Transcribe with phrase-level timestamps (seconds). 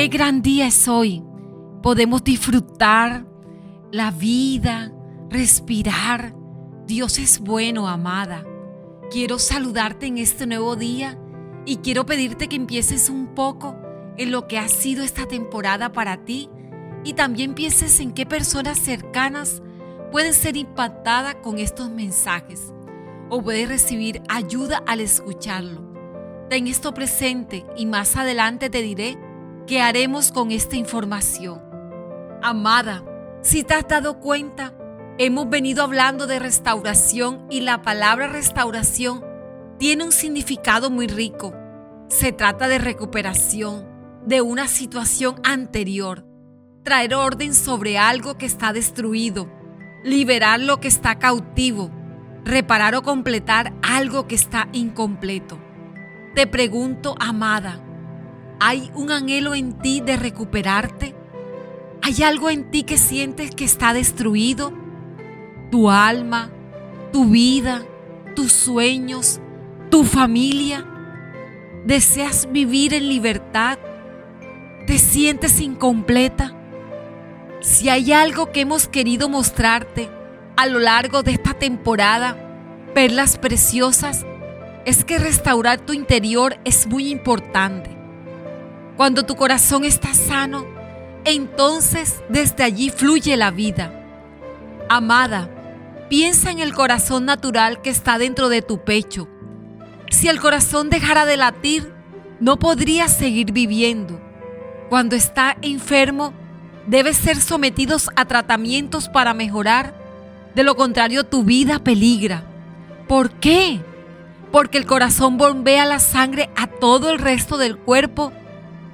[0.00, 1.22] Qué gran día es hoy.
[1.82, 3.26] Podemos disfrutar
[3.92, 4.90] la vida,
[5.28, 6.34] respirar.
[6.86, 8.42] Dios es bueno, amada.
[9.10, 11.18] Quiero saludarte en este nuevo día
[11.66, 13.76] y quiero pedirte que empieces un poco
[14.16, 16.48] en lo que ha sido esta temporada para ti
[17.04, 19.60] y también pienses en qué personas cercanas
[20.10, 22.72] pueden ser impactadas con estos mensajes
[23.28, 25.82] o puedes recibir ayuda al escucharlo.
[26.48, 29.18] Ten esto presente y más adelante te diré
[29.70, 31.62] qué haremos con esta información.
[32.42, 33.04] Amada,
[33.40, 34.74] si te has dado cuenta,
[35.16, 39.24] hemos venido hablando de restauración y la palabra restauración
[39.78, 41.54] tiene un significado muy rico.
[42.08, 43.86] Se trata de recuperación
[44.26, 46.26] de una situación anterior,
[46.82, 49.48] traer orden sobre algo que está destruido,
[50.02, 51.92] liberar lo que está cautivo,
[52.44, 55.60] reparar o completar algo que está incompleto.
[56.34, 57.80] Te pregunto, amada,
[58.60, 61.14] ¿hay un anhelo en ti de recuperarte?
[62.02, 64.72] ¿Hay algo en ti que sientes que está destruido?
[65.70, 66.50] ¿Tu alma,
[67.12, 67.82] tu vida,
[68.36, 69.40] tus sueños,
[69.90, 70.86] tu familia?
[71.86, 73.78] ¿Deseas vivir en libertad?
[74.86, 76.54] ¿Te sientes incompleta?
[77.60, 80.10] Si hay algo que hemos querido mostrarte
[80.56, 82.36] a lo largo de esta temporada,
[82.94, 84.26] perlas preciosas,
[84.84, 87.99] es que restaurar tu interior es muy importante.
[88.96, 90.66] Cuando tu corazón está sano,
[91.24, 93.92] entonces desde allí fluye la vida.
[94.88, 95.48] Amada,
[96.08, 99.28] piensa en el corazón natural que está dentro de tu pecho.
[100.10, 101.92] Si el corazón dejara de latir,
[102.40, 104.20] no podrías seguir viviendo.
[104.88, 106.32] Cuando está enfermo,
[106.86, 109.94] debes ser sometidos a tratamientos para mejorar.
[110.54, 112.42] De lo contrario, tu vida peligra.
[113.06, 113.80] ¿Por qué?
[114.50, 118.32] porque el corazón bombea la sangre a todo el resto del cuerpo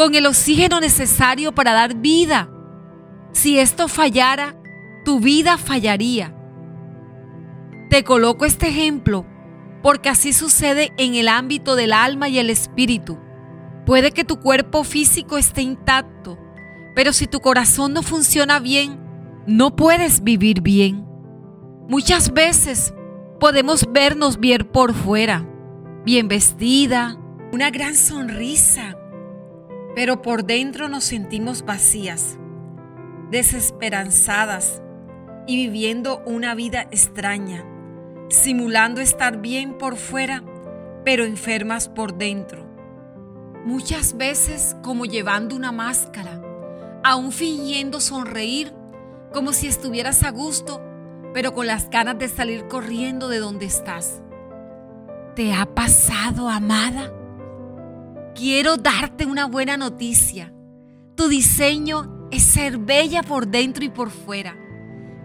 [0.00, 2.50] con el oxígeno necesario para dar vida.
[3.32, 4.56] Si esto fallara,
[5.04, 6.34] tu vida fallaría.
[7.90, 9.26] Te coloco este ejemplo
[9.82, 13.18] porque así sucede en el ámbito del alma y el espíritu.
[13.84, 16.38] Puede que tu cuerpo físico esté intacto,
[16.94, 18.98] pero si tu corazón no funciona bien,
[19.46, 21.04] no puedes vivir bien.
[21.90, 22.94] Muchas veces
[23.38, 25.46] podemos vernos bien por fuera,
[26.06, 27.18] bien vestida,
[27.52, 28.96] una gran sonrisa,
[29.94, 32.38] pero por dentro nos sentimos vacías,
[33.30, 34.82] desesperanzadas
[35.46, 37.64] y viviendo una vida extraña,
[38.28, 40.42] simulando estar bien por fuera,
[41.04, 42.66] pero enfermas por dentro.
[43.64, 46.40] Muchas veces como llevando una máscara,
[47.02, 48.72] aún fingiendo sonreír
[49.32, 50.80] como si estuvieras a gusto
[51.32, 54.22] pero con las ganas de salir corriendo de donde estás.
[55.34, 57.12] ¿Te ha pasado, amada?
[58.34, 60.52] Quiero darte una buena noticia.
[61.16, 64.56] Tu diseño es ser bella por dentro y por fuera.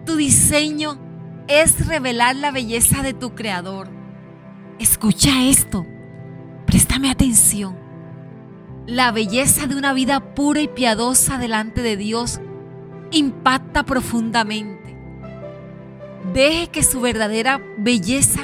[0.04, 0.98] Tu diseño
[1.48, 3.88] es revelar la belleza de tu creador.
[4.78, 5.86] Escucha esto.
[6.66, 7.78] Préstame atención.
[8.86, 12.40] La belleza de una vida pura y piadosa delante de Dios
[13.10, 14.76] impacta profundamente
[16.32, 18.40] Deje que su verdadera belleza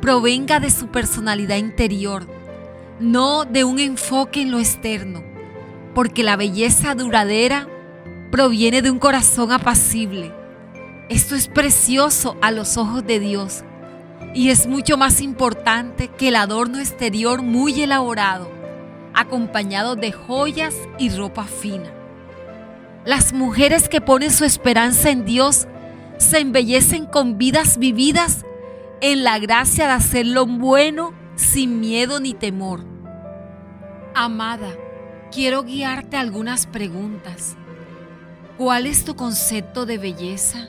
[0.00, 2.28] provenga de su personalidad interior,
[3.00, 5.22] no de un enfoque en lo externo,
[5.94, 7.68] porque la belleza duradera
[8.30, 10.32] proviene de un corazón apacible.
[11.08, 13.62] Esto es precioso a los ojos de Dios
[14.34, 18.50] y es mucho más importante que el adorno exterior muy elaborado,
[19.14, 21.92] acompañado de joyas y ropa fina.
[23.04, 25.68] Las mujeres que ponen su esperanza en Dios
[26.18, 28.44] se embellecen con vidas vividas
[29.00, 32.84] en la gracia de hacer lo bueno sin miedo ni temor.
[34.14, 34.74] Amada,
[35.30, 37.56] quiero guiarte algunas preguntas.
[38.56, 40.68] ¿Cuál es tu concepto de belleza?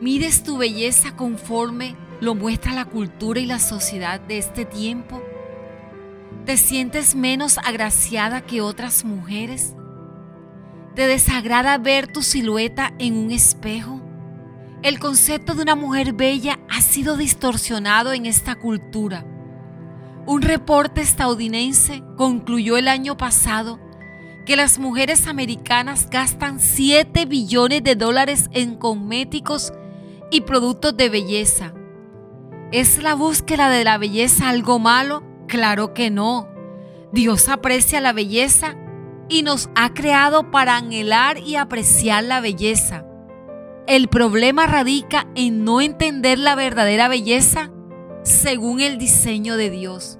[0.00, 5.22] ¿Mides tu belleza conforme lo muestra la cultura y la sociedad de este tiempo?
[6.44, 9.76] ¿Te sientes menos agraciada que otras mujeres?
[10.96, 14.00] ¿Te desagrada ver tu silueta en un espejo?
[14.82, 19.24] El concepto de una mujer bella ha sido distorsionado en esta cultura.
[20.24, 23.80] Un reporte estadounidense concluyó el año pasado
[24.46, 29.72] que las mujeres americanas gastan 7 billones de dólares en cosméticos
[30.30, 31.74] y productos de belleza.
[32.70, 35.24] ¿Es la búsqueda de la belleza algo malo?
[35.48, 36.48] Claro que no.
[37.12, 38.76] Dios aprecia la belleza
[39.28, 43.04] y nos ha creado para anhelar y apreciar la belleza.
[43.88, 47.71] El problema radica en no entender la verdadera belleza
[48.22, 50.18] según el diseño de Dios.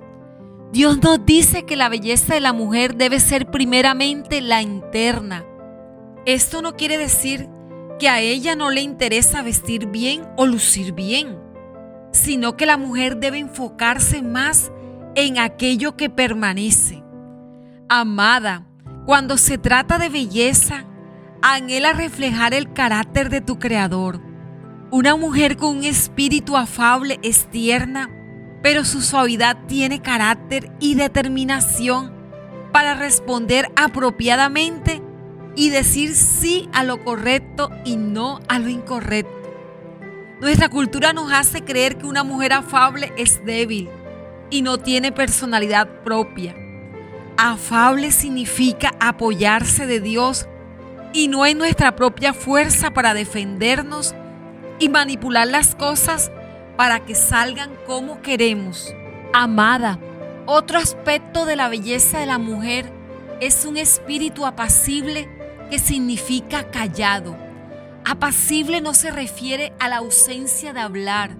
[0.73, 5.45] Dios nos dice que la belleza de la mujer debe ser primeramente la interna.
[6.25, 7.49] Esto no quiere decir
[7.99, 11.39] que a ella no le interesa vestir bien o lucir bien,
[12.11, 14.73] sino que la mujer debe enfocarse más
[15.15, 17.03] en aquello que permanece.
[17.89, 18.67] Amada,
[19.05, 20.87] cuando se trata de belleza,
[21.43, 24.32] anhela reflejar el carácter de tu Creador.
[24.93, 28.11] Una mujer con un espíritu afable es tierna,
[28.63, 32.13] pero su suavidad tiene carácter y determinación
[32.75, 35.01] para responder apropiadamente
[35.57, 39.33] y decir sí a lo correcto y no a lo incorrecto.
[40.43, 43.89] Nuestra cultura nos hace creer que una mujer afable es débil
[44.51, 46.55] y no tiene personalidad propia.
[47.39, 50.49] Afable significa apoyarse de Dios
[51.15, 54.15] y no en nuestra propia fuerza para defendernos
[54.83, 56.33] y manipular las cosas
[56.77, 58.93] para que salgan como queremos.
[59.33, 60.01] Amada,
[60.45, 62.93] otro aspecto de la belleza de la mujer
[63.41, 65.29] es un espíritu apacible
[65.71, 67.37] que significa callado.
[68.05, 71.37] Apacible no se refiere a la ausencia de hablar.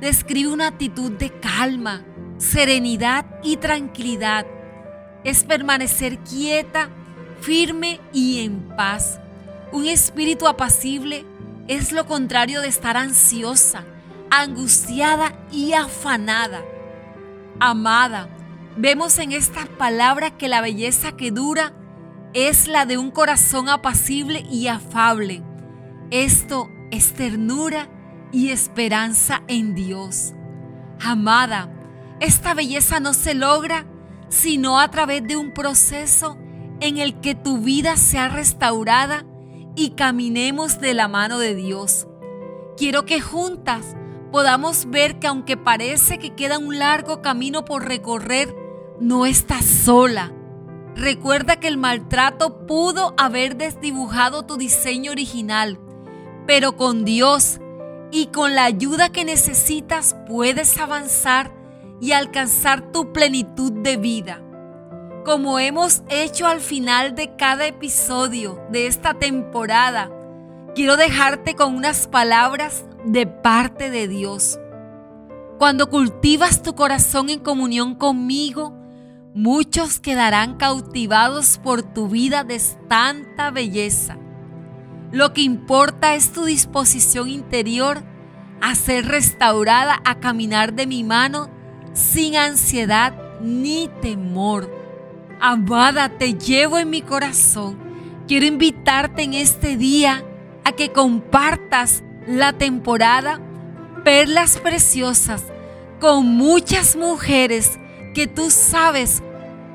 [0.00, 2.04] Describe una actitud de calma,
[2.38, 4.46] serenidad y tranquilidad.
[5.22, 6.90] Es permanecer quieta,
[7.40, 9.20] firme y en paz.
[9.70, 11.24] Un espíritu apacible
[11.68, 13.84] es lo contrario de estar ansiosa,
[14.30, 16.62] angustiada y afanada.
[17.60, 18.28] Amada,
[18.76, 21.72] vemos en estas palabras que la belleza que dura
[22.34, 25.42] es la de un corazón apacible y afable.
[26.10, 27.88] Esto es ternura
[28.32, 30.34] y esperanza en Dios.
[31.00, 31.70] Amada,
[32.20, 33.86] esta belleza no se logra
[34.28, 36.36] sino a través de un proceso
[36.80, 39.24] en el que tu vida sea restaurada
[39.76, 42.06] y caminemos de la mano de Dios.
[42.76, 43.96] Quiero que juntas
[44.32, 48.54] podamos ver que aunque parece que queda un largo camino por recorrer,
[49.00, 50.32] no estás sola.
[50.96, 55.78] Recuerda que el maltrato pudo haber desdibujado tu diseño original,
[56.46, 57.60] pero con Dios
[58.12, 61.52] y con la ayuda que necesitas puedes avanzar
[62.00, 64.40] y alcanzar tu plenitud de vida.
[65.24, 70.10] Como hemos hecho al final de cada episodio de esta temporada,
[70.74, 74.58] quiero dejarte con unas palabras de parte de Dios.
[75.58, 78.74] Cuando cultivas tu corazón en comunión conmigo,
[79.32, 84.18] muchos quedarán cautivados por tu vida de tanta belleza.
[85.10, 88.04] Lo que importa es tu disposición interior
[88.60, 91.48] a ser restaurada, a caminar de mi mano
[91.94, 94.83] sin ansiedad ni temor.
[95.40, 97.78] Amada, te llevo en mi corazón.
[98.26, 100.24] Quiero invitarte en este día
[100.64, 103.40] a que compartas la temporada
[104.02, 105.44] Perlas Preciosas
[106.00, 107.78] con muchas mujeres
[108.14, 109.22] que tú sabes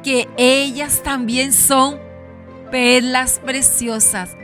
[0.03, 1.99] que ellas también son
[2.71, 4.35] perlas preciosas.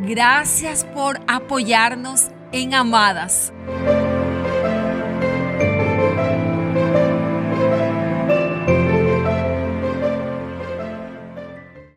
[0.00, 3.52] Gracias por apoyarnos en Amadas.